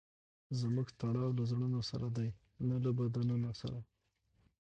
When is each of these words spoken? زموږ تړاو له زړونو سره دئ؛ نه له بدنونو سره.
زموږ 0.59 0.87
تړاو 0.99 1.35
له 1.37 1.43
زړونو 1.51 1.79
سره 1.89 2.07
دئ؛ 2.17 2.29
نه 2.69 2.77
له 2.83 2.89
بدنونو 2.97 3.49
سره. 3.61 3.79